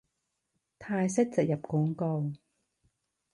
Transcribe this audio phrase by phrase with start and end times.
[0.79, 2.31] 泰式植入廣告